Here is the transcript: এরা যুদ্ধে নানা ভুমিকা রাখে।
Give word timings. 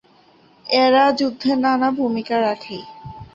এরা 0.65 1.03
যুদ্ধে 1.19 1.51
নানা 1.63 1.89
ভুমিকা 1.97 2.37
রাখে। 2.39 2.77